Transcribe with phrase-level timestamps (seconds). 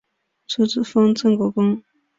[0.47, 1.83] 初封镇国公。